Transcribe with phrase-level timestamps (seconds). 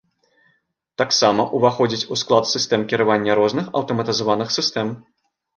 [1.01, 4.87] Таксама ўваходзіць у склад сістэм кіравання розных аўтаматызаваных сітсэм.